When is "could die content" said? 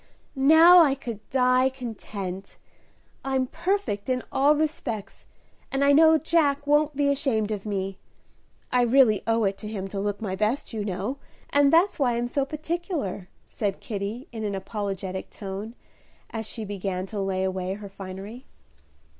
0.95-2.57